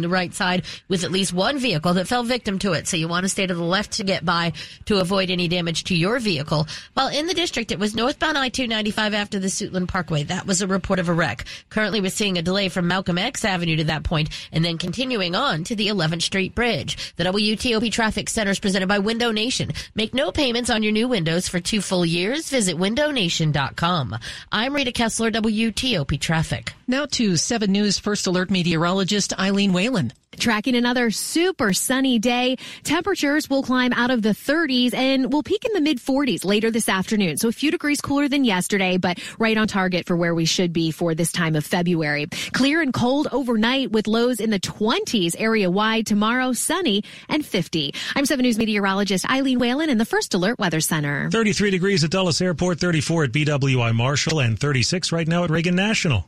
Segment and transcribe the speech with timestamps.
[0.00, 2.88] the right side with at least one vehicle that fell victim to it.
[2.88, 4.54] So you want to stay to the left to get by
[4.86, 6.66] to avoid any damage to your vehicle.
[6.94, 10.22] While in the district, it was northbound I-295 after the Suitland Parkway.
[10.22, 11.44] That was a report of a wreck.
[11.68, 15.34] Currently, we're seeing a delay from Malcolm X Avenue to that point and then continuing
[15.34, 17.12] on to the 11th Street Bridge.
[17.16, 19.72] The WTOP Traffic Center is presented by Window Nation.
[19.94, 22.48] Make no payments on your new windows for two full years.
[22.48, 24.16] Visit windownation.com.
[24.50, 26.72] I'm Rita Kessler, WTOP Traffic.
[26.88, 30.12] Now to 7 News First Alert meteorologist Eileen Whalen.
[30.38, 32.56] Tracking another super sunny day.
[32.84, 36.70] Temperatures will climb out of the 30s and will peak in the mid 40s later
[36.70, 37.36] this afternoon.
[37.36, 40.72] So a few degrees cooler than yesterday, but right on target for where we should
[40.72, 42.26] be for this time of February.
[42.52, 46.06] Clear and cold overnight with lows in the 20s area wide.
[46.06, 47.92] Tomorrow, sunny and 50.
[48.14, 51.28] I'm 7 News meteorologist Eileen Whalen in the First Alert Weather Center.
[51.30, 55.74] 33 degrees at Dulles Airport, 34 at BWI Marshall, and 36 right now at Reagan
[55.74, 56.26] National.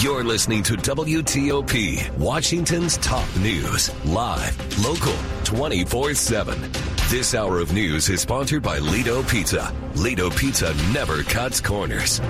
[0.00, 5.12] You're listening to WTOP, Washington's top news, live, local,
[5.44, 6.89] 24 7.
[7.10, 9.74] This hour of news is sponsored by Ledo Pizza.
[9.96, 12.20] Ledo Pizza never cuts corners.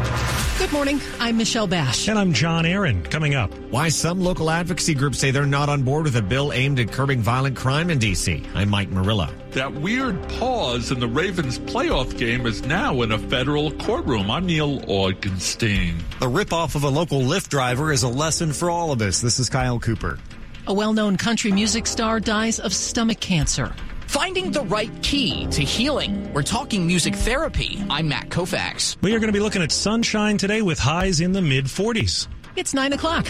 [0.57, 1.03] Good morning.
[1.19, 2.09] I'm Michelle Bash.
[2.09, 3.03] And I'm John Aaron.
[3.03, 3.53] Coming up.
[3.71, 6.93] Why some local advocacy groups say they're not on board with a bill aimed at
[6.93, 8.43] curbing violent crime in D.C.
[8.55, 9.29] I'm Mike Murillo.
[9.51, 14.31] That weird pause in the Ravens playoff game is now in a federal courtroom.
[14.31, 15.99] I'm Neil Augenstein.
[16.21, 19.21] The ripoff of a local Lyft driver is a lesson for all of us.
[19.21, 20.19] This is Kyle Cooper.
[20.67, 23.75] A well-known country music star dies of stomach cancer.
[24.11, 26.33] Finding the right key to healing.
[26.33, 27.81] We're talking music therapy.
[27.89, 29.01] I'm Matt Koufax.
[29.03, 32.27] We are going to be looking at sunshine today with highs in the mid 40s.
[32.57, 33.27] It's 9 o'clock.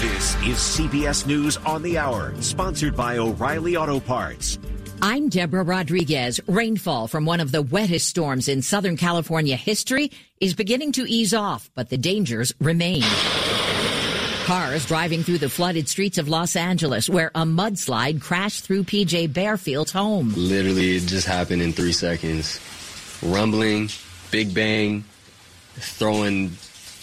[0.00, 4.58] This is CBS News on the Hour, sponsored by O'Reilly Auto Parts.
[5.00, 6.40] I'm Deborah Rodriguez.
[6.48, 11.32] Rainfall from one of the wettest storms in Southern California history is beginning to ease
[11.32, 13.04] off, but the dangers remain.
[14.48, 19.30] Cars driving through the flooded streets of Los Angeles where a mudslide crashed through PJ
[19.30, 20.32] Bearfield's home.
[20.34, 22.58] Literally, it just happened in three seconds.
[23.22, 23.90] Rumbling,
[24.30, 25.04] big bang,
[25.74, 26.56] throwing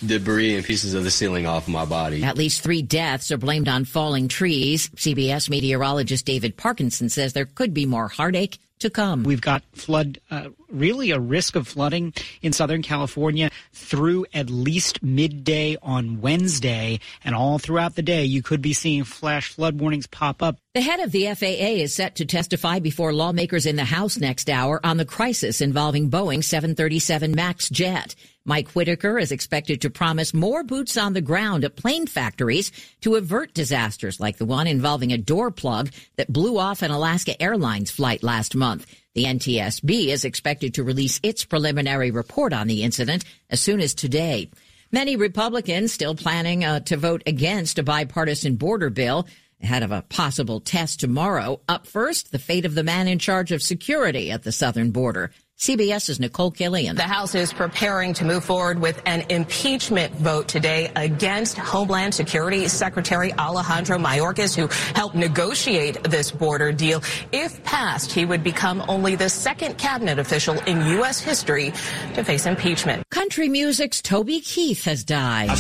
[0.04, 2.24] debris and pieces of the ceiling off my body.
[2.24, 4.90] At least three deaths are blamed on falling trees.
[4.96, 9.22] CBS meteorologist David Parkinson says there could be more heartache to come.
[9.22, 15.02] We've got flood, uh, really a risk of flooding in Southern California through at least
[15.02, 18.26] midday on Wednesday and all throughout the day.
[18.26, 20.58] You could be seeing flash flood warnings pop up.
[20.74, 24.50] The head of the FAA is set to testify before lawmakers in the House next
[24.50, 28.16] hour on the crisis involving Boeing 737 MAX jet.
[28.48, 32.72] Mike Whitaker is expected to promise more boots on the ground at plane factories
[33.02, 37.42] to avert disasters like the one involving a door plug that blew off an Alaska
[37.42, 38.86] Airlines flight last month.
[39.16, 43.94] The NTSB is expected to release its preliminary report on the incident as soon as
[43.94, 44.50] today.
[44.92, 49.26] Many Republicans still planning uh, to vote against a bipartisan border bill
[49.64, 51.62] ahead of a possible test tomorrow.
[51.70, 55.32] Up first, the fate of the man in charge of security at the southern border.
[55.58, 56.98] CBS's Nicole Killion.
[56.98, 62.68] The House is preparing to move forward with an impeachment vote today against Homeland Security
[62.68, 67.02] Secretary Alejandro Mayorkas, who helped negotiate this border deal.
[67.32, 71.22] If passed, he would become only the second cabinet official in U.S.
[71.22, 71.72] history
[72.16, 73.10] to face impeachment.
[73.10, 75.52] Country music's Toby Keith has died.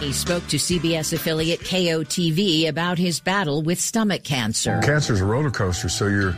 [0.00, 4.80] He spoke to CBS affiliate KOTV about his battle with stomach cancer.
[4.82, 6.34] Cancer is a roller coaster, so you're,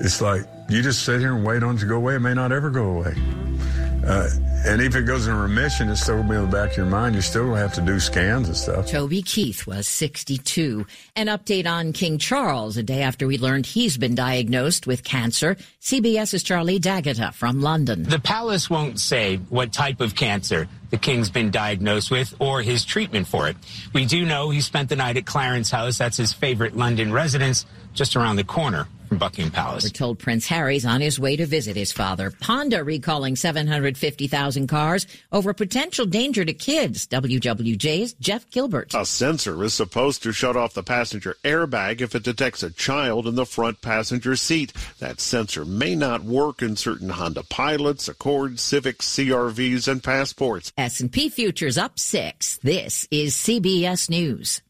[0.00, 2.16] it's like you just sit here and wait on it to go away.
[2.16, 3.14] It may not ever go away.
[4.06, 4.28] Uh,
[4.66, 6.76] and if it goes in remission, it's still going to be in the back of
[6.76, 7.14] your mind.
[7.14, 8.86] You still will have to do scans and stuff.
[8.86, 10.86] Toby Keith was 62.
[11.16, 15.56] An update on King Charles a day after we learned he's been diagnosed with cancer.
[15.80, 18.04] CBS's Charlie D'Agata from London.
[18.04, 22.84] The palace won't say what type of cancer the king's been diagnosed with or his
[22.84, 23.56] treatment for it.
[23.92, 25.98] We do know he spent the night at Clarence House.
[25.98, 29.84] That's his favorite London residence just around the corner from Buckingham Palace.
[29.84, 32.32] We're told Prince Harry's on his way to visit his father.
[32.42, 37.06] Honda recalling 750,000 cars over potential danger to kids.
[37.06, 38.92] WWJ's Jeff Gilbert.
[38.94, 43.28] A sensor is supposed to shut off the passenger airbag if it detects a child
[43.28, 44.72] in the front passenger seat.
[44.98, 50.72] That sensor may not work in certain Honda Pilots, Accords, Civics, CRVs, and Passports.
[50.76, 52.58] S&P futures up 6.
[52.62, 54.60] This is CBS News.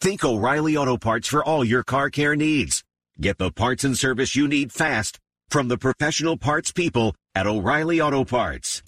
[0.00, 2.84] Think O'Reilly Auto Parts for all your car care needs.
[3.20, 8.00] Get the parts and service you need fast from the professional parts people at O'Reilly
[8.00, 8.82] Auto Parts.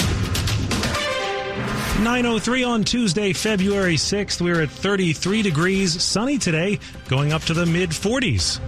[2.01, 4.41] 903 on Tuesday, February 6th.
[4.41, 8.61] We're at 33 degrees, sunny today, going up to the mid 40s.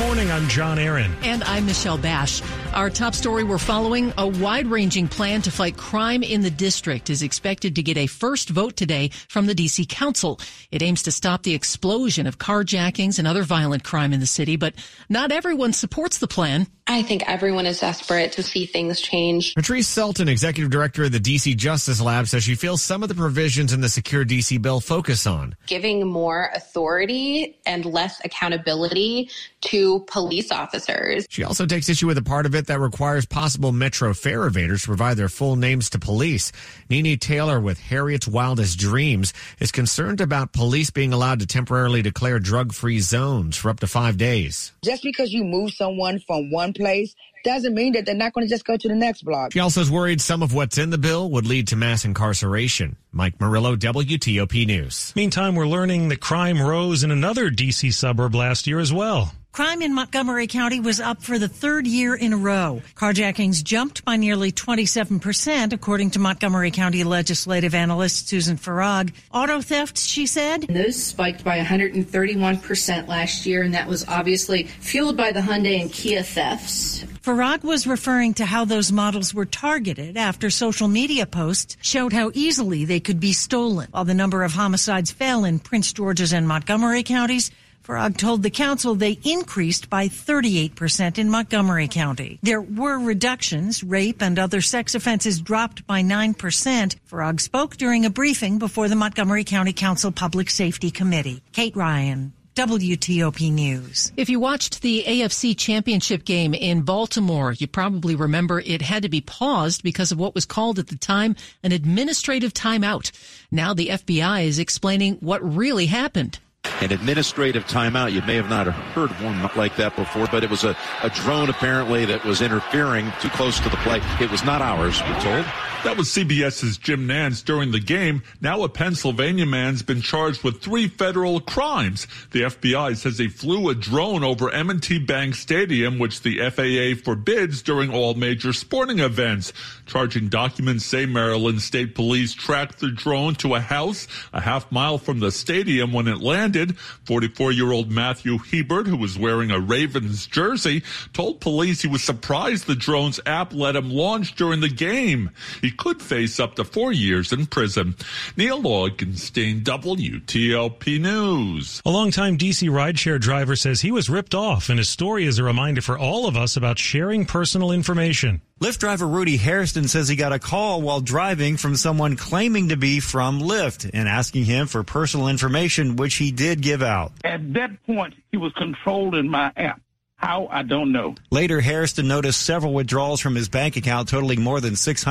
[0.00, 0.30] Morning.
[0.30, 1.14] I'm John Aaron.
[1.22, 2.40] And I'm Michelle Bash.
[2.72, 7.10] Our top story we're following a wide ranging plan to fight crime in the district
[7.10, 10.40] is expected to get a first vote today from the DC Council.
[10.70, 14.56] It aims to stop the explosion of carjackings and other violent crime in the city,
[14.56, 14.74] but
[15.10, 16.66] not everyone supports the plan.
[16.90, 19.54] I think everyone is desperate to see things change.
[19.54, 23.14] Patrice Sulton, executive director of the DC Justice Lab, says she feels some of the
[23.14, 30.00] provisions in the Secure DC bill focus on giving more authority and less accountability to
[30.08, 31.26] police officers.
[31.30, 34.80] She also takes issue with a part of it that requires possible Metro fare evaders
[34.80, 36.50] to provide their full names to police.
[36.88, 42.02] Nee Nee Taylor with Harriet's Wildest Dreams is concerned about police being allowed to temporarily
[42.02, 44.72] declare drug-free zones for up to five days.
[44.82, 48.50] Just because you move someone from one place doesn't mean that they're not going to
[48.50, 49.52] just go to the next block.
[49.52, 52.96] She also is worried some of what's in the bill would lead to mass incarceration.
[53.12, 55.12] Mike Murillo, WTOP News.
[55.16, 57.90] Meantime, we're learning that crime rose in another D.C.
[57.90, 59.32] suburb last year as well.
[59.52, 62.82] Crime in Montgomery County was up for the third year in a row.
[62.94, 69.12] Carjackings jumped by nearly 27%, according to Montgomery County legislative analyst Susan Farag.
[69.34, 70.68] Auto thefts, she said.
[70.68, 75.92] Those spiked by 131% last year, and that was obviously fueled by the Hyundai and
[75.92, 77.04] Kia thefts.
[77.20, 82.30] Farag was referring to how those models were targeted after social media posts showed how
[82.34, 83.88] easily they could be stolen.
[83.90, 87.50] While the number of homicides fell in Prince George's and Montgomery counties,
[87.84, 92.38] Farag told the council they increased by 38% in Montgomery County.
[92.42, 93.82] There were reductions.
[93.82, 96.96] Rape and other sex offenses dropped by 9%.
[97.10, 101.42] Farag spoke during a briefing before the Montgomery County Council Public Safety Committee.
[101.52, 104.12] Kate Ryan, WTOP News.
[104.16, 109.08] If you watched the AFC Championship game in Baltimore, you probably remember it had to
[109.08, 113.10] be paused because of what was called at the time an administrative timeout.
[113.50, 116.38] Now the FBI is explaining what really happened
[116.80, 118.12] an administrative timeout.
[118.12, 121.50] You may have not heard one like that before, but it was a, a drone
[121.50, 124.00] apparently that was interfering too close to the play.
[124.20, 125.46] It was not ours, we're told.
[125.82, 128.22] That was CBS's Jim Nantz during the game.
[128.42, 132.06] Now a Pennsylvania man's been charged with three federal crimes.
[132.32, 137.62] The FBI says he flew a drone over M&T Bank Stadium, which the FAA forbids
[137.62, 139.54] during all major sporting events.
[139.86, 144.98] Charging documents say Maryland State Police tracked the drone to a house a half mile
[144.98, 146.76] from the stadium when it landed.
[147.06, 150.82] 44-year-old Matthew Hebert, who was wearing a Ravens jersey,
[151.14, 155.30] told police he was surprised the drone's app let him launch during the game.
[155.62, 157.96] He could face up to four years in prison.
[158.36, 161.82] Neil Augenstein, WTOP News.
[161.84, 165.44] A longtime DC rideshare driver says he was ripped off, and his story is a
[165.44, 168.40] reminder for all of us about sharing personal information.
[168.60, 172.76] Lyft driver Rudy Hairston says he got a call while driving from someone claiming to
[172.76, 177.12] be from Lyft and asking him for personal information, which he did give out.
[177.24, 179.80] At that point, he was controlling my app.
[180.20, 180.48] How?
[180.50, 181.14] I don't know.
[181.30, 185.08] Later, Hairston noticed several withdrawals from his bank account totaling more than $600.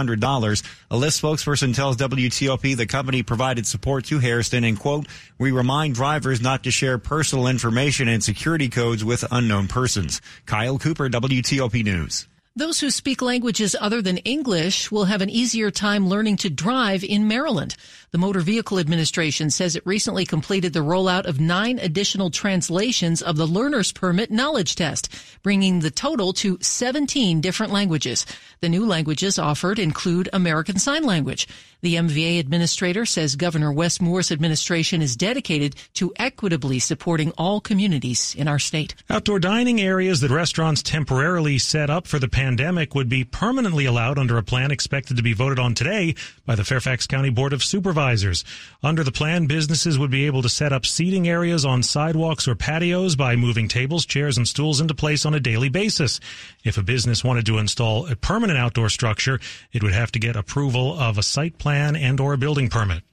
[0.92, 5.08] A Lyft spokesperson tells WTOP the company provided support to Hairston and, quote,
[5.40, 10.22] we remind drivers not to share personal information and security codes with unknown persons.
[10.46, 12.28] Kyle Cooper, WTOP News.
[12.56, 17.04] Those who speak languages other than English will have an easier time learning to drive
[17.04, 17.76] in Maryland.
[18.12, 23.38] The Motor Vehicle Administration says it recently completed the rollout of nine additional translations of
[23.38, 25.10] the learner's permit knowledge test,
[25.44, 28.26] bringing the total to 17 different languages.
[28.62, 31.48] The new languages offered include American Sign Language.
[31.82, 38.36] The MVA administrator says Governor Wes Moore's administration is dedicated to equitably supporting all communities
[38.36, 38.96] in our state.
[39.10, 44.18] Outdoor dining areas that restaurants temporarily set up for the pandemic would be permanently allowed
[44.18, 46.16] under a plan expected to be voted on today
[46.46, 48.46] by the Fairfax County Board of Supervisors.
[48.82, 52.56] Under the plan, businesses would be able to set up seating areas on sidewalks or
[52.56, 56.22] patios by moving tables, chairs, and stools into place on a daily basis.
[56.64, 59.42] If a business wanted to install a permanent outdoor structure,
[59.74, 63.04] it would have to get approval of a site plan and or a building permit.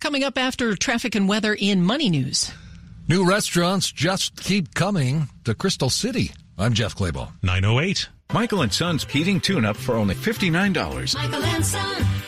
[0.00, 2.50] Coming up after traffic and weather in Money News.
[3.08, 6.32] New restaurants just keep coming to Crystal City.
[6.60, 7.32] I'm Jeff Claybaugh.
[7.42, 8.10] 908.
[8.34, 11.14] Michael and Son's heating tune-up for only $59.
[11.14, 12.19] Michael and Son.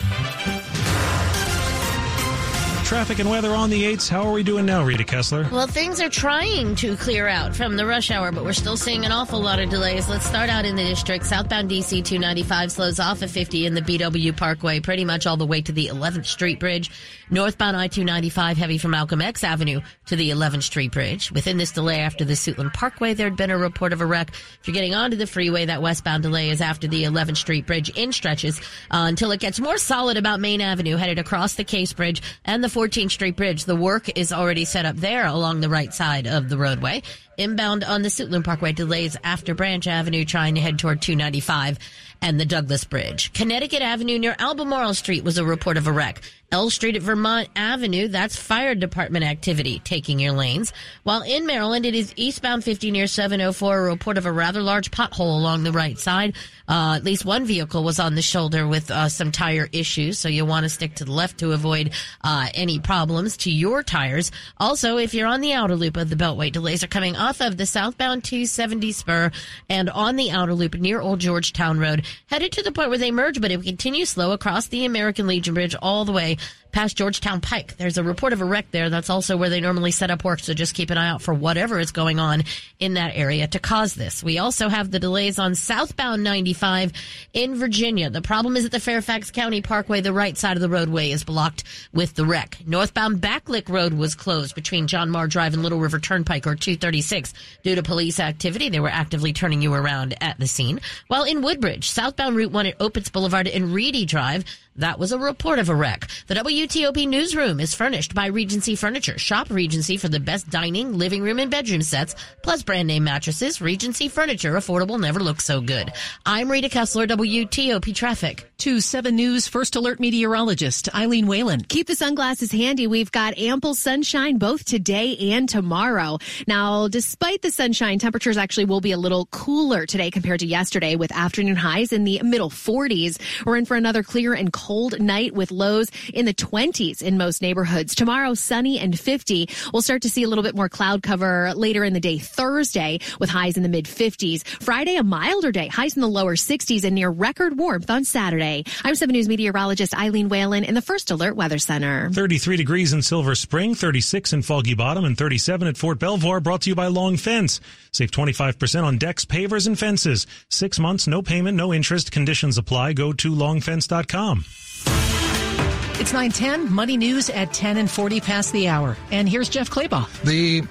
[2.92, 4.10] Traffic and weather on the 8s.
[4.10, 5.48] How are we doing now, Rita Kessler?
[5.50, 9.06] Well, things are trying to clear out from the rush hour, but we're still seeing
[9.06, 10.10] an awful lot of delays.
[10.10, 11.24] Let's start out in the district.
[11.24, 15.46] Southbound DC 295 slows off at 50 in the BW Parkway, pretty much all the
[15.46, 16.90] way to the 11th Street Bridge.
[17.30, 21.32] Northbound I 295 heavy from Malcolm X Avenue to the 11th Street Bridge.
[21.32, 24.32] Within this delay after the Suitland Parkway, there had been a report of a wreck.
[24.60, 27.88] If you're getting onto the freeway, that westbound delay is after the 11th Street Bridge
[27.96, 31.94] in stretches uh, until it gets more solid about Main Avenue, headed across the Case
[31.94, 33.64] Bridge and the 14th Street Bridge.
[33.64, 37.04] The work is already set up there along the right side of the roadway.
[37.38, 41.78] Inbound on the Suitland Parkway delays after Branch Avenue trying to head toward 295
[42.22, 43.32] and the Douglass Bridge.
[43.34, 46.22] Connecticut Avenue near Albemarle Street was a report of a wreck.
[46.52, 50.70] L Street at Vermont Avenue, that's fire department activity taking your lanes.
[51.02, 54.90] While in Maryland, it is eastbound 50 near 704, a report of a rather large
[54.90, 56.36] pothole along the right side.
[56.68, 60.28] Uh, at least one vehicle was on the shoulder with uh, some tire issues, so
[60.28, 61.92] you'll want to stick to the left to avoid
[62.22, 64.30] uh, any problems to your tires.
[64.58, 67.56] Also, if you're on the outer loop of the Beltway, delays are coming off of
[67.56, 69.30] the southbound 270 spur
[69.70, 73.10] and on the outer loop near Old Georgetown Road, headed to the point where they
[73.10, 76.36] merge, but it will continue slow across the American Legion Bridge all the way
[76.72, 77.76] past Georgetown Pike.
[77.76, 78.90] There's a report of a wreck there.
[78.90, 80.40] That's also where they normally set up work.
[80.40, 82.44] So just keep an eye out for whatever is going on
[82.80, 84.24] in that area to cause this.
[84.24, 86.92] We also have the delays on southbound 95
[87.34, 88.10] in Virginia.
[88.10, 90.00] The problem is at the Fairfax County Parkway.
[90.00, 92.56] The right side of the roadway is blocked with the wreck.
[92.66, 97.34] Northbound Backlick Road was closed between John Marr Drive and Little River Turnpike or 236
[97.62, 98.70] due to police activity.
[98.70, 100.80] They were actively turning you around at the scene.
[101.08, 104.44] While in Woodbridge, southbound Route 1 at Opitz Boulevard and Reedy Drive,
[104.76, 106.08] that was a report of a wreck.
[106.28, 109.18] The WTOP newsroom is furnished by Regency Furniture.
[109.18, 113.60] Shop Regency for the best dining, living room, and bedroom sets, plus brand name mattresses.
[113.60, 115.92] Regency Furniture, affordable, never looks so good.
[116.24, 118.48] I'm Rita Kessler, WTOP Traffic.
[118.58, 121.62] To 7 News First Alert meteorologist Eileen Whalen.
[121.62, 122.86] Keep the sunglasses handy.
[122.86, 126.18] We've got ample sunshine both today and tomorrow.
[126.46, 130.94] Now, despite the sunshine, temperatures actually will be a little cooler today compared to yesterday
[130.94, 133.18] with afternoon highs in the middle 40s.
[133.44, 134.61] We're in for another clear and cold
[134.98, 137.94] night with lows in the 20s in most neighborhoods.
[137.94, 139.48] Tomorrow, sunny and 50.
[139.72, 142.98] We'll start to see a little bit more cloud cover later in the day Thursday
[143.18, 144.46] with highs in the mid 50s.
[144.62, 148.64] Friday, a milder day, highs in the lower 60s and near record warmth on Saturday.
[148.84, 152.10] I'm 7 News meteorologist Eileen Whalen in the First Alert Weather Center.
[152.12, 156.40] 33 degrees in Silver Spring, 36 in Foggy Bottom, and 37 at Fort Belvoir.
[156.40, 157.60] Brought to you by Long Fence.
[157.92, 160.26] Save 25% on decks, pavers, and fences.
[160.48, 162.12] Six months, no payment, no interest.
[162.12, 162.94] Conditions apply.
[162.94, 164.44] Go to longfence.com.
[164.86, 168.96] It's 910, Money News at 10 and 40 past the hour.
[169.10, 170.08] And here's Jeff Clabaugh.
[170.22, 170.62] The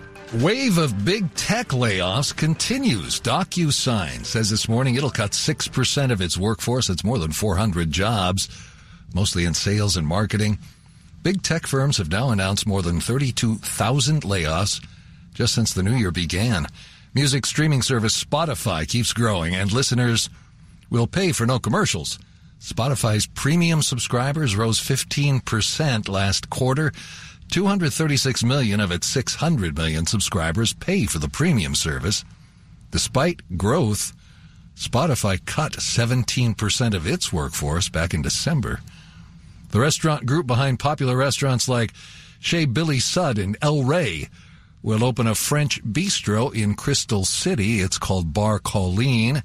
[0.43, 3.19] wave of big tech layoffs continues.
[3.21, 6.89] DocuSign says this morning it'll cut 6% of its workforce.
[6.89, 8.49] It's more than 400 jobs,
[9.13, 10.59] mostly in sales and marketing.
[11.23, 14.83] Big tech firms have now announced more than 32,000 layoffs
[15.33, 16.67] just since the new year began.
[17.13, 20.29] Music streaming service Spotify keeps growing, and listeners
[20.89, 22.17] will pay for no commercials.
[22.61, 26.91] Spotify's premium subscribers rose 15% last quarter.
[27.49, 32.23] 236 million of its 600 million subscribers pay for the premium service.
[32.91, 34.13] Despite growth,
[34.75, 38.79] Spotify cut 17% of its workforce back in December.
[39.69, 41.93] The restaurant group behind popular restaurants like
[42.39, 44.29] Chez Billy Sud and El Rey
[44.83, 47.79] will open a French bistro in Crystal City.
[47.81, 49.41] It's called Bar Colleen.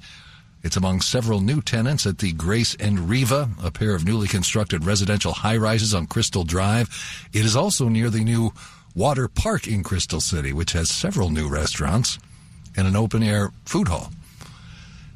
[0.66, 4.85] It's among several new tenants at the Grace and Riva, a pair of newly constructed
[4.85, 6.88] residential high rises on Crystal Drive.
[7.32, 8.52] It is also near the new
[8.92, 12.18] Water Park in Crystal City, which has several new restaurants
[12.76, 14.11] and an open air food hall.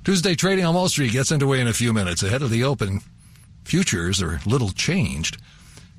[0.04, 2.23] Tuesday trading on Wall Street gets underway in a few minutes.
[2.23, 3.00] Ahead of the open,
[3.64, 5.37] futures are little changed.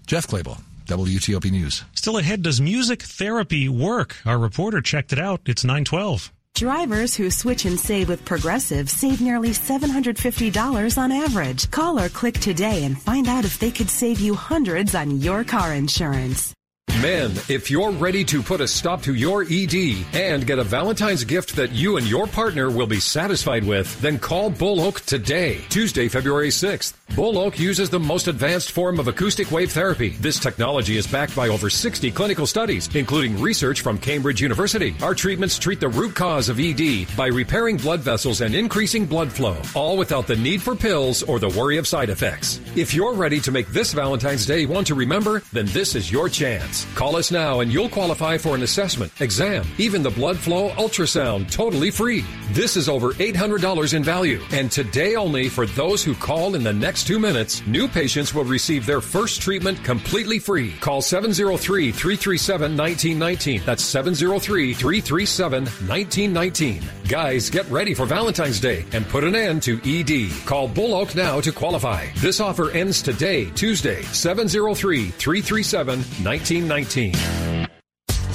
[0.08, 0.62] Jeff Clabaugh.
[0.86, 1.84] WTOP News.
[1.93, 4.15] Still ahead, does music therapy work?
[4.25, 5.41] Our reporter checked it out.
[5.46, 6.31] It's 912.
[6.55, 11.72] Drivers who switch and save with Progressive save nearly $750 on average.
[11.72, 15.43] Call or click today and find out if they could save you hundreds on your
[15.43, 16.53] car insurance.
[17.01, 21.23] Men, if you're ready to put a stop to your ED and get a Valentine's
[21.23, 25.61] gift that you and your partner will be satisfied with, then call Bull Oak today,
[25.69, 26.93] Tuesday, February 6th.
[27.15, 30.09] Bull Oak uses the most advanced form of acoustic wave therapy.
[30.19, 34.95] This technology is backed by over 60 clinical studies, including research from Cambridge University.
[35.01, 39.31] Our treatments treat the root cause of ED by repairing blood vessels and increasing blood
[39.31, 42.61] flow, all without the need for pills or the worry of side effects.
[42.75, 46.29] If you're ready to make this Valentine's Day one to remember, then this is your
[46.29, 46.70] chance.
[46.95, 51.51] Call us now and you'll qualify for an assessment, exam, even the blood flow ultrasound
[51.51, 52.23] totally free.
[52.51, 54.41] This is over $800 in value.
[54.51, 58.43] And today only for those who call in the next two minutes, new patients will
[58.43, 60.73] receive their first treatment completely free.
[60.79, 63.61] Call 703 337 1919.
[63.65, 66.83] That's 703 337 1919.
[67.07, 70.31] Guys, get ready for Valentine's Day and put an end to ED.
[70.45, 72.07] Call Bull Oak now to qualify.
[72.17, 76.61] This offer ends today, Tuesday, 703 337 1919.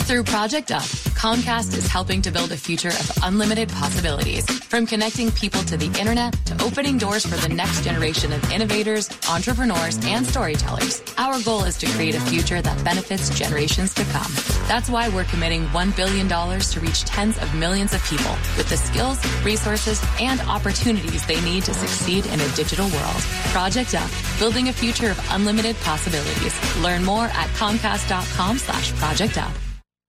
[0.07, 0.83] Through Project Up,
[1.17, 4.45] Comcast is helping to build a future of unlimited possibilities.
[4.65, 9.09] From connecting people to the internet to opening doors for the next generation of innovators,
[9.31, 11.03] entrepreneurs, and storytellers.
[11.17, 14.31] Our goal is to create a future that benefits generations to come.
[14.69, 18.77] That's why we're committing $1 billion to reach tens of millions of people with the
[18.77, 23.23] skills, resources, and opportunities they need to succeed in a digital world.
[23.57, 26.55] Project Up, building a future of unlimited possibilities.
[26.83, 29.53] Learn more at comcast.com slash project up.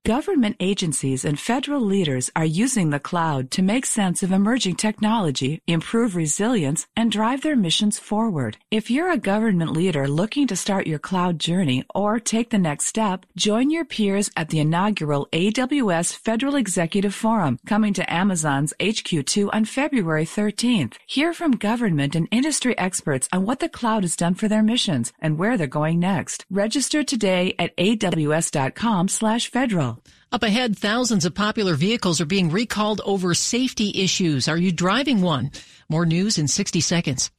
[0.07, 5.61] Government agencies and federal leaders are using the cloud to make sense of emerging technology,
[5.67, 8.55] improve resilience, and drive their missions forward.
[8.71, 12.85] If you're a government leader looking to start your cloud journey or take the next
[12.85, 19.49] step, join your peers at the inaugural AWS Federal Executive Forum coming to Amazon's HQ2
[19.51, 20.93] on February 13th.
[21.05, 25.11] Hear from government and industry experts on what the cloud has done for their missions
[25.19, 26.45] and where they're going next.
[26.49, 29.96] Register today at aws.com/federal.
[30.29, 34.49] Up ahead, thousands of popular vehicles are being recalled over safety issues.
[34.49, 35.51] Are you driving one?
[35.87, 37.31] More news in 60 seconds.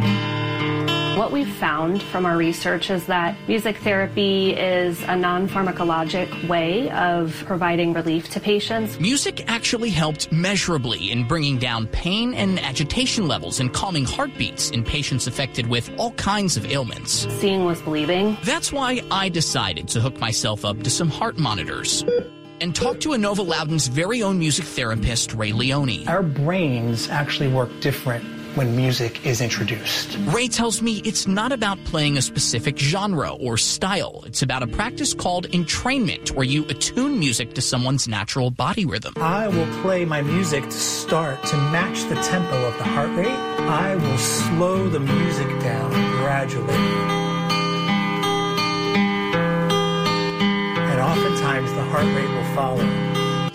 [1.20, 6.88] What we've found from our research is that music therapy is a non pharmacologic way
[6.92, 8.98] of providing relief to patients.
[8.98, 14.82] Music actually helped measurably in bringing down pain and agitation levels and calming heartbeats in
[14.82, 17.28] patients affected with all kinds of ailments.
[17.38, 18.38] Seeing was believing.
[18.42, 22.02] That's why I decided to hook myself up to some heart monitors
[22.62, 26.08] and talk to Inova Loudoun's very own music therapist, Ray Leone.
[26.08, 30.18] Our brains actually work different when music is introduced.
[30.26, 34.22] Ray tells me it's not about playing a specific genre or style.
[34.26, 39.14] It's about a practice called entrainment, where you attune music to someone's natural body rhythm.
[39.16, 43.28] I will play my music to start to match the tempo of the heart rate.
[43.28, 46.74] I will slow the music down gradually.
[50.90, 53.09] And oftentimes the heart rate will follow.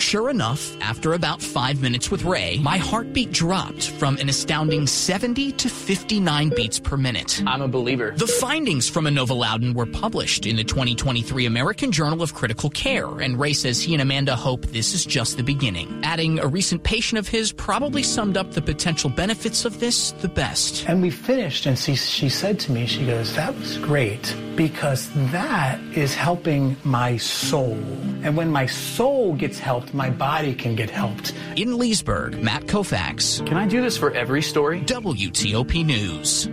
[0.06, 5.54] Sure enough, after about five minutes with Ray, my heartbeat dropped from an astounding 70
[5.54, 7.42] to 59 beats per minute.
[7.48, 8.14] I'm a believer.
[8.16, 13.20] The findings from Inova Loudoun were published in the 2023 American Journal of Critical Care,
[13.20, 16.02] and Ray says he and Amanda hope this is just the beginning.
[16.04, 20.30] Adding a recent patient of his probably summed up the potential benefits of this the
[20.30, 20.88] best.
[20.88, 25.10] And we finished, and she, she said to me, she goes, That was great because
[25.32, 27.78] that is helping my soul.
[28.24, 31.34] And when my soul gets helped, my body can get helped.
[31.56, 33.46] In Leesburg, Matt Koufax.
[33.46, 34.82] Can I do this for every story?
[34.82, 36.50] WTOP News.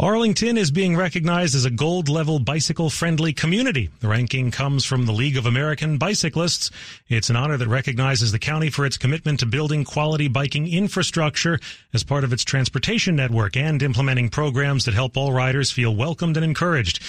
[0.00, 3.90] Arlington is being recognized as a gold level bicycle friendly community.
[4.00, 6.70] The ranking comes from the League of American Bicyclists.
[7.10, 11.60] It's an honor that recognizes the county for its commitment to building quality biking infrastructure
[11.92, 16.38] as part of its transportation network and implementing programs that help all riders feel welcomed
[16.38, 17.02] and encouraged.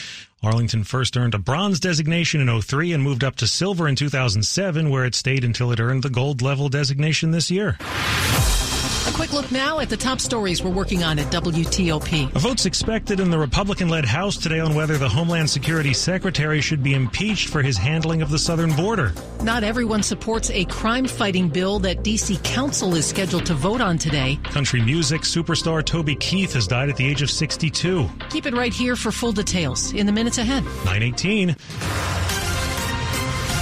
[0.43, 4.89] Arlington first earned a bronze designation in 03 and moved up to silver in 2007
[4.89, 7.77] where it stayed until it earned the gold level designation this year.
[9.11, 12.33] A quick look now at the top stories we're working on at WTOP.
[12.33, 16.61] A vote's expected in the Republican led House today on whether the Homeland Security Secretary
[16.61, 19.11] should be impeached for his handling of the southern border.
[19.43, 22.37] Not everyone supports a crime fighting bill that D.C.
[22.37, 24.39] Council is scheduled to vote on today.
[24.45, 28.09] Country music superstar Toby Keith has died at the age of 62.
[28.29, 30.63] Keep it right here for full details in the minutes ahead.
[30.85, 31.57] 918.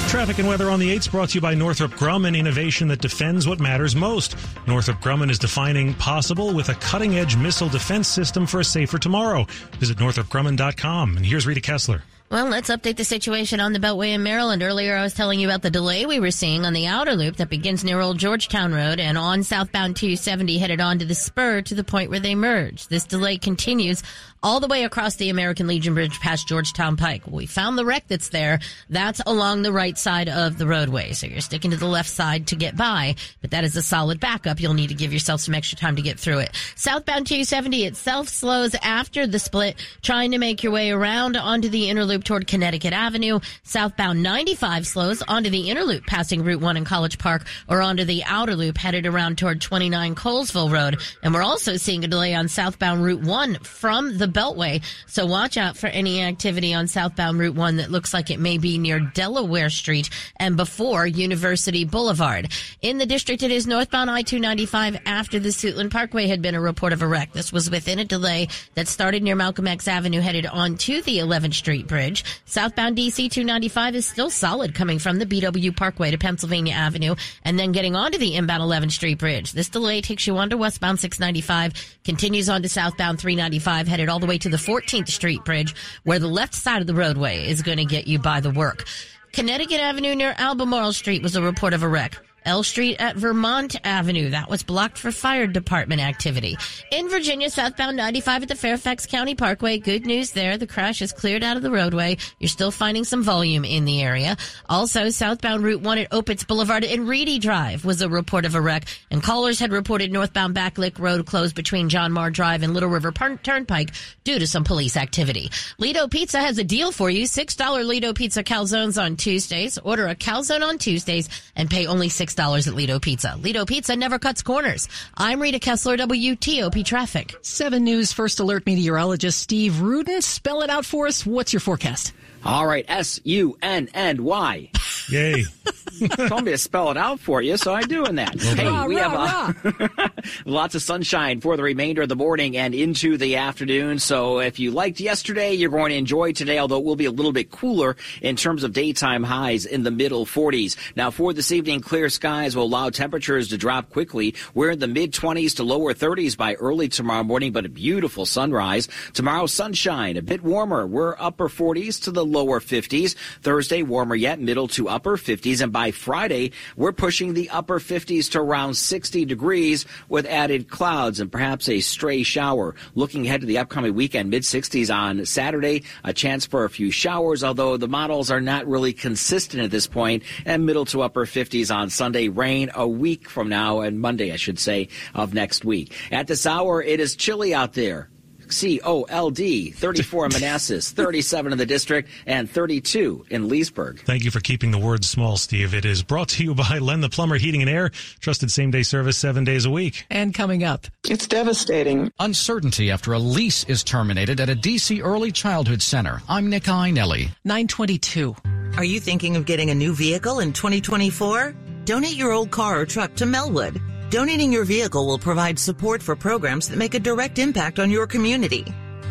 [0.09, 3.47] Traffic and weather on the 8s brought to you by Northrop Grumman, innovation that defends
[3.47, 4.35] what matters most.
[4.65, 8.97] Northrop Grumman is defining possible with a cutting edge missile defense system for a safer
[8.97, 9.45] tomorrow.
[9.77, 11.17] Visit northropgrumman.com.
[11.17, 12.01] And here's Rita Kessler.
[12.31, 14.61] Well, let's update the situation on the Beltway in Maryland.
[14.61, 17.37] Earlier, I was telling you about the delay we were seeing on the outer loop
[17.37, 21.63] that begins near Old Georgetown Road and on southbound 270 headed on to the spur
[21.63, 22.85] to the point where they merge.
[22.85, 24.03] This delay continues
[24.41, 27.23] all the way across the American Legion Bridge past Georgetown Pike.
[27.25, 28.59] We found the wreck that's there.
[28.89, 31.13] That's along the right side of the roadway.
[31.13, 34.19] So you're sticking to the left side to get by, but that is a solid
[34.19, 34.61] backup.
[34.61, 36.55] You'll need to give yourself some extra time to get through it.
[36.75, 41.89] Southbound 270 itself slows after the split, trying to make your way around onto the
[41.89, 43.39] inner loop toward Connecticut Avenue.
[43.63, 48.03] Southbound 95 slows onto the inner loop passing Route 1 in College Park or onto
[48.03, 50.99] the outer loop headed around toward 29 Colesville Road.
[51.23, 54.83] And we're also seeing a delay on southbound Route 1 from the Beltway.
[55.07, 58.57] So watch out for any activity on southbound Route 1 that looks like it may
[58.57, 62.51] be near Delaware Street and before University Boulevard.
[62.81, 66.93] In the district, it is northbound I-295 after the Suitland Parkway had been a report
[66.93, 67.33] of a wreck.
[67.33, 71.53] This was within a delay that started near Malcolm X Avenue headed onto the 11th
[71.53, 72.08] Street Bridge.
[72.45, 77.57] Southbound DC 295 is still solid coming from the BW Parkway to Pennsylvania Avenue and
[77.57, 79.51] then getting onto the inbound 11th Street Bridge.
[79.51, 84.27] This delay takes you onto westbound 695, continues on to southbound 395, headed all the
[84.27, 87.77] way to the 14th Street Bridge, where the left side of the roadway is going
[87.77, 88.85] to get you by the work.
[89.31, 92.17] Connecticut Avenue near Albemarle Street was a report of a wreck.
[92.45, 94.29] L Street at Vermont Avenue.
[94.29, 96.57] That was blocked for fire department activity.
[96.91, 99.77] In Virginia, southbound 95 at the Fairfax County Parkway.
[99.77, 100.57] Good news there.
[100.57, 102.17] The crash is cleared out of the roadway.
[102.39, 104.37] You're still finding some volume in the area.
[104.67, 108.61] Also, southbound Route 1 at Opitz Boulevard and Reedy Drive was a report of a
[108.61, 108.85] wreck.
[109.11, 113.11] And callers had reported northbound Backlick Road closed between John Marr Drive and Little River
[113.11, 113.91] Turnpike
[114.23, 115.49] due to some police activity.
[115.79, 117.23] Ledo Pizza has a deal for you.
[117.23, 119.77] $6 Ledo Pizza calzones on Tuesdays.
[119.77, 123.35] Order a calzone on Tuesdays and pay only 6 $6 at Ledo Pizza.
[123.39, 124.87] Ledo Pizza never cuts corners.
[125.17, 127.35] I'm Rita Kessler, WTOP Traffic.
[127.41, 130.21] 7 News First Alert meteorologist Steve Rudin.
[130.21, 131.25] Spell it out for us.
[131.25, 132.13] What's your forecast?
[132.45, 134.71] All right, S U N N Y.
[135.09, 135.45] Yay.
[136.27, 138.35] Told me to spell it out for you, so I'm doing that.
[138.35, 140.09] Well hey, rah, we rah, have uh,
[140.45, 143.99] lots of sunshine for the remainder of the morning and into the afternoon.
[143.99, 147.11] So if you liked yesterday, you're going to enjoy today, although it will be a
[147.11, 150.77] little bit cooler in terms of daytime highs in the middle 40s.
[150.95, 154.35] Now for this evening, clear skies will allow temperatures to drop quickly.
[154.53, 158.25] We're in the mid 20s to lower 30s by early tomorrow morning, but a beautiful
[158.25, 158.87] sunrise.
[159.13, 160.87] Tomorrow, sunshine, a bit warmer.
[160.87, 163.15] We're upper 40s to the lower 50s.
[163.41, 165.61] Thursday, warmer yet, middle to upper 50s.
[165.61, 171.19] And by Friday, we're pushing the upper 50s to around 60 degrees with added clouds
[171.19, 172.75] and perhaps a stray shower.
[172.95, 176.91] Looking ahead to the upcoming weekend, mid 60s on Saturday, a chance for a few
[176.91, 181.25] showers, although the models are not really consistent at this point, and middle to upper
[181.25, 185.65] 50s on Sunday, rain a week from now, and Monday, I should say, of next
[185.65, 185.93] week.
[186.11, 188.09] At this hour, it is chilly out there.
[188.51, 194.01] C O L D, 34 in Manassas, 37 in the district, and 32 in Leesburg.
[194.01, 195.73] Thank you for keeping the words small, Steve.
[195.73, 198.83] It is brought to you by Len the Plumber Heating and Air, trusted same day
[198.83, 200.05] service seven days a week.
[200.09, 202.11] And coming up, it's devastating.
[202.19, 206.21] Uncertainty after a lease is terminated at a DC early childhood center.
[206.27, 207.29] I'm Nick Iannelli.
[207.45, 208.35] 922.
[208.77, 211.55] Are you thinking of getting a new vehicle in 2024?
[211.85, 213.81] Donate your old car or truck to Melwood.
[214.09, 218.07] Donating your vehicle will provide support for programs that make a direct impact on your
[218.07, 218.63] community.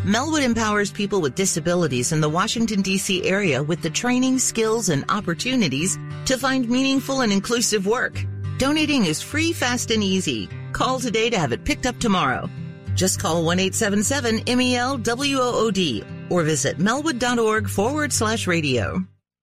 [0.05, 3.23] Melwood empowers people with disabilities in the Washington, D.C.
[3.23, 8.21] area with the training, skills, and opportunities to find meaningful and inclusive work.
[8.59, 10.49] Donating is free, fast, and easy.
[10.73, 12.51] Call today to have it picked up tomorrow.
[12.97, 19.01] Just call 1-877-MEL-WOOD or visit melwood.org forward slash radio.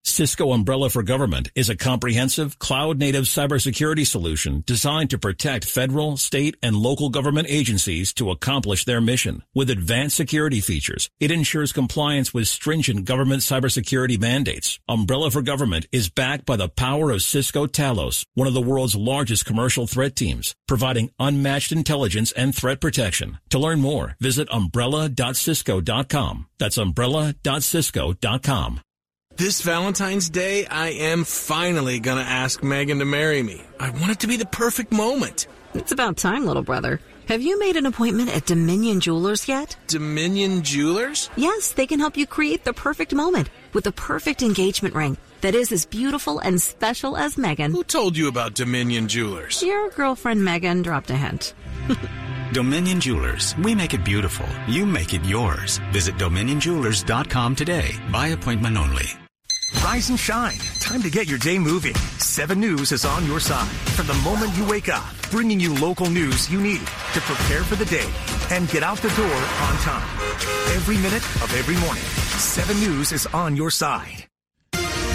[0.07, 6.55] Cisco Umbrella for Government is a comprehensive cloud-native cybersecurity solution designed to protect federal, state,
[6.61, 9.41] and local government agencies to accomplish their mission.
[9.55, 14.79] With advanced security features, it ensures compliance with stringent government cybersecurity mandates.
[14.87, 18.95] Umbrella for Government is backed by the power of Cisco Talos, one of the world's
[18.95, 23.39] largest commercial threat teams, providing unmatched intelligence and threat protection.
[23.49, 26.45] To learn more, visit umbrella.cisco.com.
[26.59, 28.81] That's umbrella.cisco.com.
[29.37, 33.61] This Valentine's Day, I am finally gonna ask Megan to marry me.
[33.81, 35.47] I want it to be the perfect moment.
[35.73, 37.01] It's about time, little brother.
[37.27, 39.75] Have you made an appointment at Dominion Jewelers yet?
[39.87, 41.29] Dominion Jewelers?
[41.35, 45.53] Yes, they can help you create the perfect moment with the perfect engagement ring that
[45.53, 47.73] is as beautiful and special as Megan.
[47.73, 49.61] Who told you about Dominion Jewelers?
[49.61, 51.53] Your girlfriend Megan dropped a hint.
[52.53, 53.53] Dominion Jewelers.
[53.57, 54.47] We make it beautiful.
[54.65, 55.79] You make it yours.
[55.91, 57.95] Visit dominionjewelers.com today.
[58.13, 59.07] By appointment only.
[59.83, 60.57] Rise and shine.
[60.79, 61.95] Time to get your day moving.
[62.17, 66.09] 7 News is on your side from the moment you wake up, bringing you local
[66.09, 68.09] news you need to prepare for the day
[68.51, 70.07] and get out the door on time.
[70.75, 74.25] Every minute of every morning, 7 News is on your side.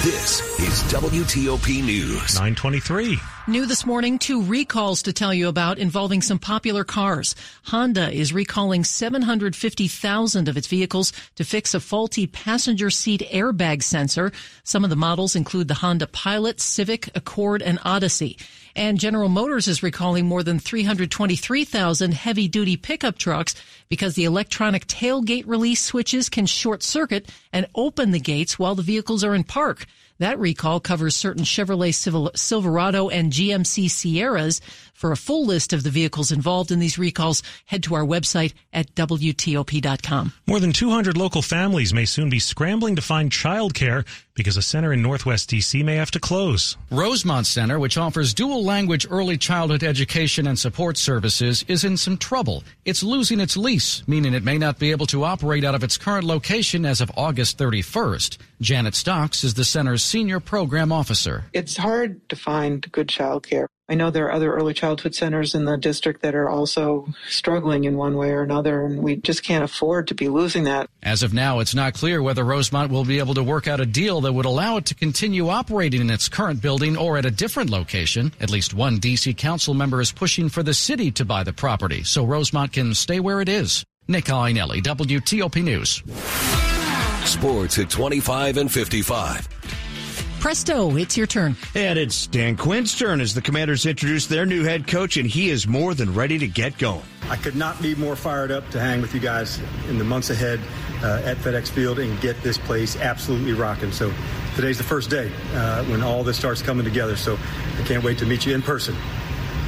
[0.02, 2.34] This is WTOP News.
[2.34, 3.18] 923.
[3.48, 7.34] New this morning, two recalls to tell you about involving some popular cars.
[7.64, 14.30] Honda is recalling 750,000 of its vehicles to fix a faulty passenger seat airbag sensor.
[14.62, 18.36] Some of the models include the Honda Pilot, Civic, Accord, and Odyssey.
[18.76, 23.54] And General Motors is recalling more than 323,000 heavy duty pickup trucks
[23.88, 28.82] because the electronic tailgate release switches can short circuit and open the gates while the
[28.82, 29.86] vehicles are in park.
[30.20, 31.94] That recall covers certain Chevrolet
[32.36, 34.60] Silverado and GMC Sierras.
[35.00, 38.52] For a full list of the vehicles involved in these recalls, head to our website
[38.70, 40.34] at WTOP.com.
[40.46, 44.92] More than 200 local families may soon be scrambling to find childcare because a center
[44.92, 46.76] in Northwest DC may have to close.
[46.90, 52.18] Rosemont Center, which offers dual language early childhood education and support services, is in some
[52.18, 52.62] trouble.
[52.84, 55.96] It's losing its lease, meaning it may not be able to operate out of its
[55.96, 58.36] current location as of August 31st.
[58.60, 61.44] Janet Stocks is the center's senior program officer.
[61.54, 63.66] It's hard to find good childcare.
[63.90, 67.84] I know there are other early childhood centers in the district that are also struggling
[67.84, 70.88] in one way or another, and we just can't afford to be losing that.
[71.02, 73.86] As of now, it's not clear whether Rosemont will be able to work out a
[73.86, 77.32] deal that would allow it to continue operating in its current building or at a
[77.32, 78.32] different location.
[78.40, 79.34] At least one D.C.
[79.34, 83.18] council member is pushing for the city to buy the property so Rosemont can stay
[83.18, 83.84] where it is.
[84.06, 86.04] Nick Iannelli, WTOP News.
[87.28, 89.48] Sports at 25 and 55.
[90.40, 91.54] Presto, it's your turn.
[91.74, 95.50] And it's Dan Quinn's turn as the Commanders introduce their new head coach, and he
[95.50, 97.02] is more than ready to get going.
[97.28, 100.30] I could not be more fired up to hang with you guys in the months
[100.30, 100.58] ahead
[101.02, 103.92] uh, at FedEx Field and get this place absolutely rocking.
[103.92, 104.10] So
[104.56, 107.16] today's the first day uh, when all this starts coming together.
[107.16, 107.36] So
[107.78, 108.96] I can't wait to meet you in person.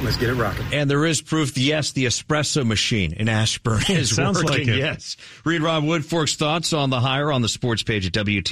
[0.01, 0.65] Let's get it rocking.
[0.73, 4.49] And there is proof, yes, the espresso machine in Ashburn is sounds working.
[4.51, 4.77] like it.
[4.77, 5.15] Yes.
[5.45, 8.43] Read Rob Woodfork's thoughts on the hire on the sports page at WTO.